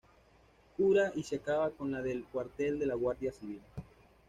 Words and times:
Cura 0.77 1.11
y 1.13 1.21
se 1.21 1.35
acaba 1.35 1.69
con 1.69 1.91
la 1.91 2.01
del 2.01 2.23
Cuartel 2.23 2.79
de 2.79 2.87
la 2.87 2.95
Guardia 2.95 3.31
Civil. 3.31 3.61